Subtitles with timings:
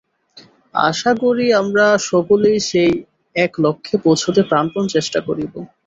[0.83, 2.91] আশা করি, আমরা সকলেই সেই
[3.35, 5.53] এক লক্ষ্যে পৌঁছিতে প্রাণপণ চেষ্টা করিব।